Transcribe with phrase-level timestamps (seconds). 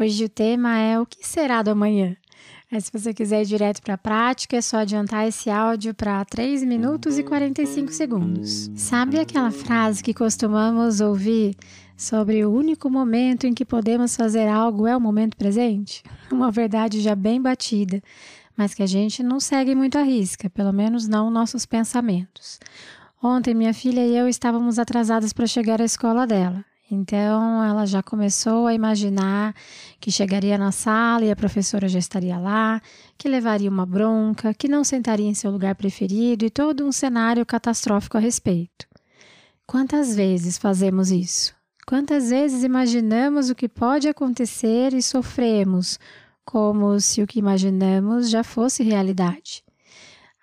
[0.00, 2.16] Hoje o tema é o que será do amanhã.
[2.70, 6.24] Mas se você quiser ir direto para a prática, é só adiantar esse áudio para
[6.24, 8.70] 3 minutos e 45 segundos.
[8.76, 11.56] Sabe aquela frase que costumamos ouvir
[11.96, 16.04] sobre o único momento em que podemos fazer algo é o momento presente?
[16.30, 18.00] Uma verdade já bem batida,
[18.56, 22.60] mas que a gente não segue muito à risca, pelo menos não nossos pensamentos.
[23.20, 26.64] Ontem minha filha e eu estávamos atrasadas para chegar à escola dela.
[26.90, 29.54] Então ela já começou a imaginar
[30.00, 32.80] que chegaria na sala e a professora já estaria lá,
[33.16, 37.44] que levaria uma bronca, que não sentaria em seu lugar preferido e todo um cenário
[37.44, 38.86] catastrófico a respeito.
[39.66, 41.54] Quantas vezes fazemos isso?
[41.86, 45.98] Quantas vezes imaginamos o que pode acontecer e sofremos,
[46.44, 49.62] como se o que imaginamos já fosse realidade?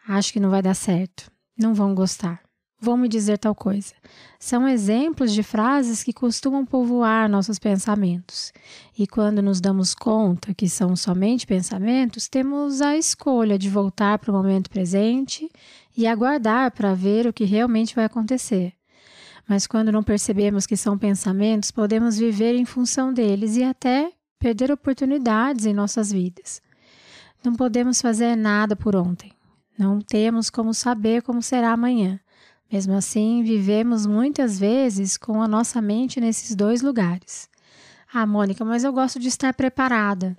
[0.08, 2.45] Acho que não vai dar certo, não vão gostar
[2.80, 3.94] vão me dizer tal coisa.
[4.40, 8.54] São exemplos de frases que costumam povoar nossos pensamentos.
[8.98, 14.31] E quando nos damos conta que são somente pensamentos, temos a escolha de voltar para
[14.31, 15.50] o momento presente
[15.98, 18.73] e aguardar para ver o que realmente vai acontecer.
[19.48, 24.72] Mas quando não percebemos que são pensamentos, podemos viver em função deles e até perder
[24.72, 26.62] oportunidades em nossas vidas.
[27.44, 29.31] Não podemos fazer nada por ontem.
[29.78, 32.20] Não temos como saber como será amanhã.
[32.72, 37.48] Mesmo assim, vivemos muitas vezes com a nossa mente nesses dois lugares.
[38.12, 40.38] Ah, Mônica, mas eu gosto de estar preparada.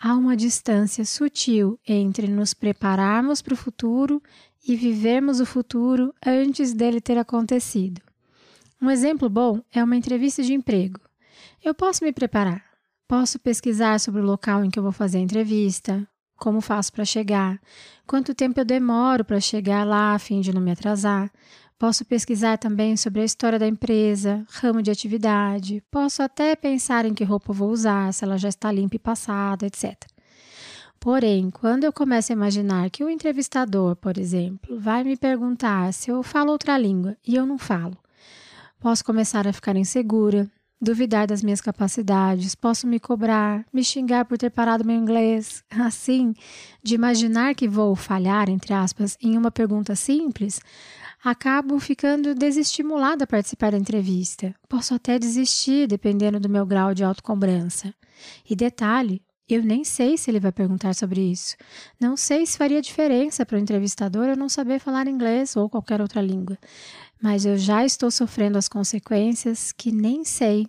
[0.00, 4.22] Há uma distância sutil entre nos prepararmos para o futuro
[4.66, 8.00] e vivermos o futuro antes dele ter acontecido.
[8.80, 11.00] Um exemplo bom é uma entrevista de emprego.
[11.64, 12.62] Eu posso me preparar,
[13.08, 17.04] posso pesquisar sobre o local em que eu vou fazer a entrevista, como faço para
[17.04, 17.60] chegar?
[18.06, 21.30] Quanto tempo eu demoro para chegar lá a fim de não me atrasar?
[21.78, 25.82] Posso pesquisar também sobre a história da empresa, ramo de atividade.
[25.90, 29.66] Posso até pensar em que roupa vou usar, se ela já está limpa e passada,
[29.66, 29.94] etc.
[31.00, 36.10] Porém, quando eu começo a imaginar que o entrevistador, por exemplo, vai me perguntar se
[36.10, 37.98] eu falo outra língua e eu não falo,
[38.80, 40.50] posso começar a ficar insegura,
[40.84, 45.64] duvidar das minhas capacidades, posso me cobrar, me xingar por ter parado meu inglês.
[45.70, 46.34] Assim,
[46.82, 50.60] de imaginar que vou falhar, entre aspas, em uma pergunta simples,
[51.24, 54.54] acabo ficando desestimulada a participar da entrevista.
[54.68, 57.92] Posso até desistir, dependendo do meu grau de autocobrança.
[58.48, 61.54] E detalhe, eu nem sei se ele vai perguntar sobre isso.
[62.00, 66.00] Não sei se faria diferença para o entrevistador eu não saber falar inglês ou qualquer
[66.00, 66.58] outra língua.
[67.22, 70.66] Mas eu já estou sofrendo as consequências que nem sei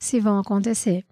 [0.00, 1.04] se vão acontecer.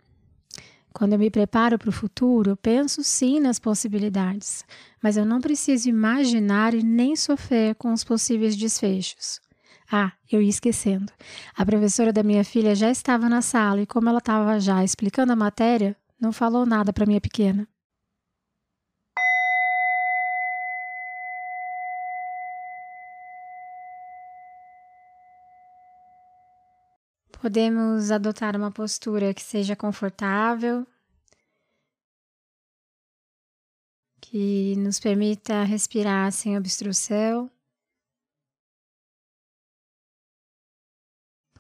[0.93, 4.65] Quando eu me preparo para o futuro, eu penso sim nas possibilidades,
[5.01, 9.41] mas eu não preciso imaginar e nem sofrer com os possíveis desfechos.
[9.93, 11.13] Ah, eu ia esquecendo.
[11.55, 15.33] A professora da minha filha já estava na sala e, como ela estava já explicando
[15.33, 17.69] a matéria, não falou nada para minha pequena.
[27.41, 30.85] Podemos adotar uma postura que seja confortável,
[34.21, 37.49] que nos permita respirar sem obstrução.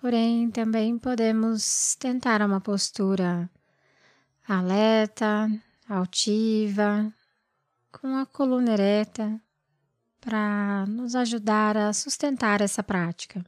[0.00, 3.49] Porém, também podemos tentar uma postura
[4.49, 5.49] alerta,
[5.89, 7.15] altiva,
[7.93, 9.41] com a coluna ereta,
[10.21, 13.45] para nos ajudar a sustentar essa prática.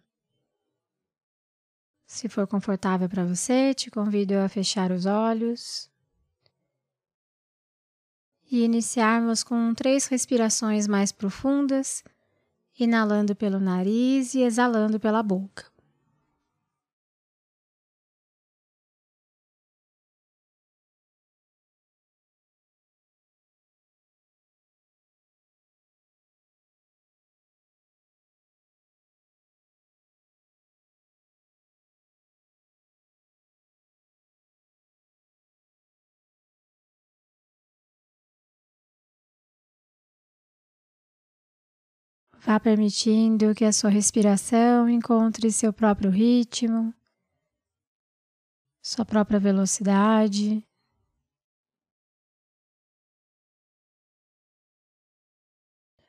[2.13, 5.89] Se for confortável para você, te convido a fechar os olhos
[8.51, 12.03] e iniciarmos com três respirações mais profundas,
[12.77, 15.70] inalando pelo nariz e exalando pela boca.
[42.43, 46.95] Vá permitindo que a sua respiração encontre seu próprio ritmo,
[48.81, 50.67] sua própria velocidade.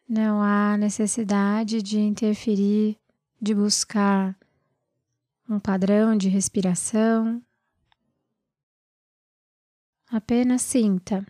[0.07, 2.97] Não há necessidade de interferir,
[3.41, 4.33] de buscar
[5.49, 7.43] um padrão de respiração.
[10.09, 11.25] Apenas sinta.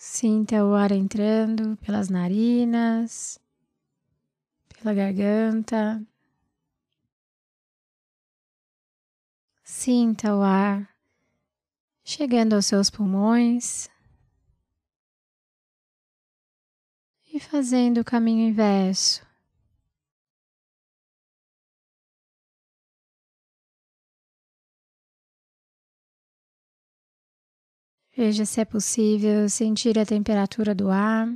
[0.00, 3.36] Sinta o ar entrando pelas narinas,
[4.68, 6.00] pela garganta.
[9.64, 10.88] Sinta o ar
[12.04, 13.90] chegando aos seus pulmões
[17.34, 19.27] e fazendo o caminho inverso.
[28.18, 31.28] Veja se é possível sentir a temperatura do ar.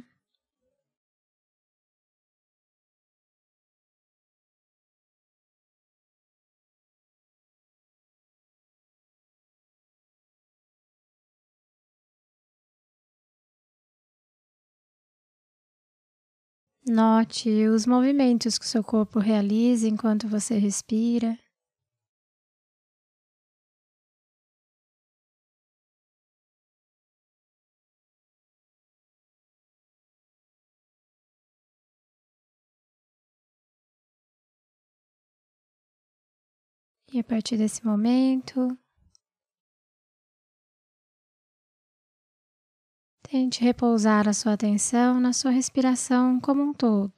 [16.84, 21.38] Note os movimentos que o seu corpo realiza enquanto você respira.
[37.14, 38.74] E a partir desse momento,
[43.22, 47.12] tente repousar a sua atenção na sua respiração como um todo.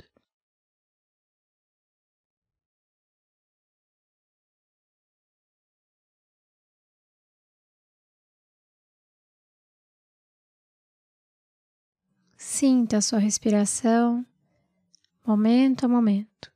[12.36, 14.26] Sinta a sua respiração
[15.24, 16.53] momento a momento.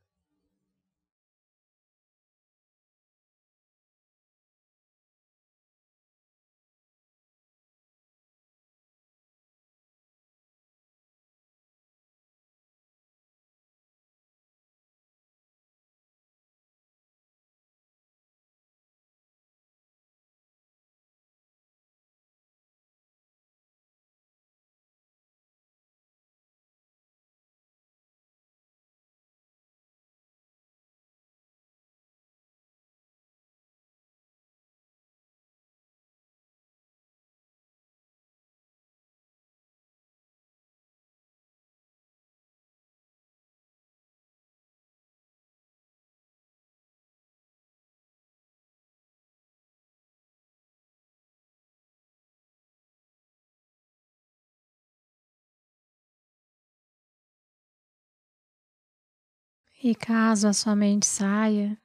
[59.80, 61.80] E caso a sua mente saia,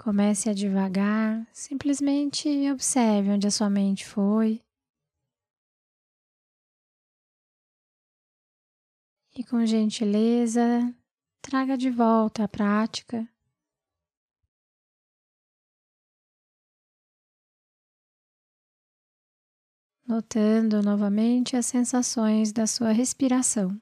[0.00, 4.60] comece a devagar, simplesmente observe onde a sua mente foi.
[9.32, 10.92] E com gentileza,
[11.40, 13.28] traga de volta a prática.
[20.04, 23.80] Notando novamente as sensações da sua respiração.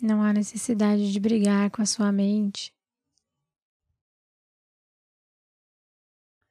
[0.00, 2.72] Não há necessidade de brigar com a sua mente.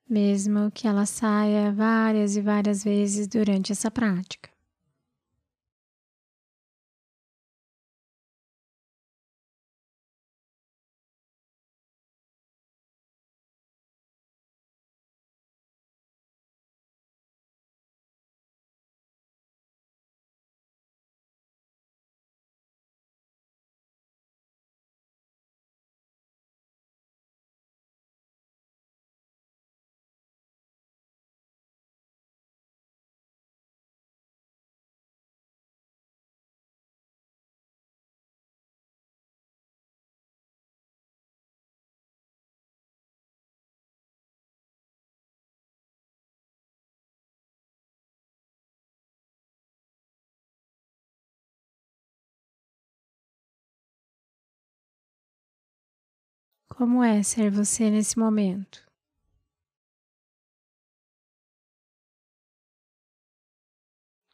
[0.09, 4.56] Mesmo que ela saia várias e várias vezes durante essa prática.
[56.77, 58.85] Como é ser você nesse momento?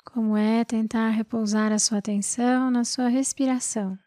[0.04, 3.98] Como é tentar repousar a sua atenção na sua respiração?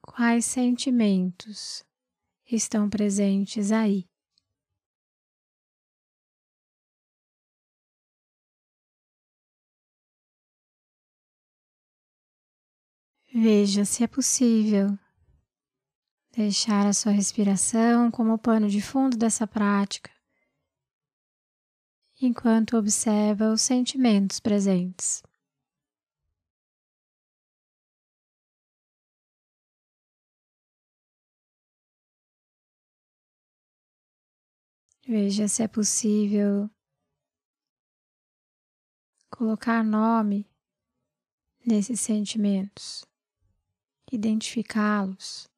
[0.00, 1.84] Quais sentimentos
[2.50, 4.06] estão presentes aí?
[13.36, 14.96] Veja se é possível
[16.30, 20.08] deixar a sua respiração como pano de fundo dessa prática,
[22.22, 25.20] enquanto observa os sentimentos presentes.
[35.04, 36.70] Veja se é possível
[39.28, 40.48] colocar nome
[41.66, 43.04] nesses sentimentos
[44.14, 45.48] identificá-los.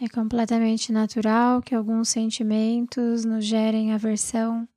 [0.00, 4.68] É completamente natural que alguns sentimentos nos gerem aversão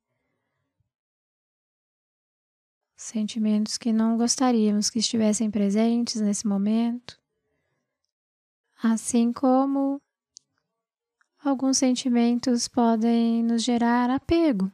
[3.06, 7.18] sentimentos que não gostaríamos que estivessem presentes nesse momento,
[8.82, 10.00] assim como
[11.38, 14.70] alguns sentimentos podem nos gerar apego.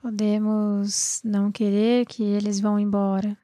[0.00, 3.36] Podemos não querer que eles vão embora.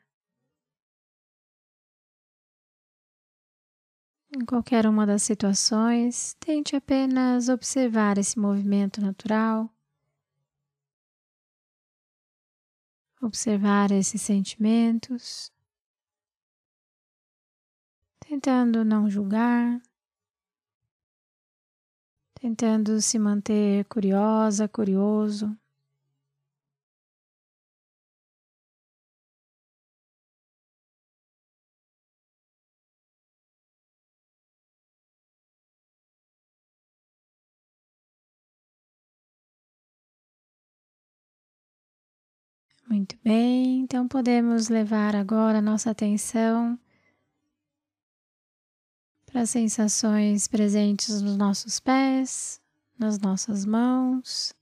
[4.34, 9.70] Em qualquer uma das situações, tente apenas observar esse movimento natural
[13.20, 15.50] observar esses sentimentos,
[18.20, 19.80] tentando não julgar,
[22.40, 25.56] tentando se manter curiosa, curioso.
[42.88, 46.78] Muito bem, então podemos levar agora nossa atenção
[49.26, 52.60] para as sensações presentes nos nossos pés,
[52.96, 54.54] nas nossas mãos.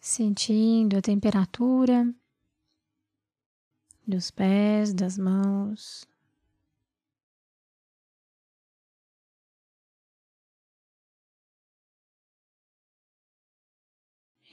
[0.00, 2.12] Sentindo a temperatura
[4.06, 6.10] dos pés, das mãos.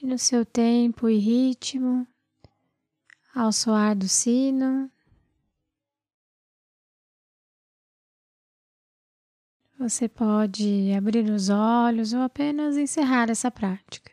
[0.02, 2.06] E no seu tempo e ritmo,
[3.34, 4.90] ao soar do sino,
[9.78, 14.12] você pode abrir os olhos ou apenas encerrar essa prática.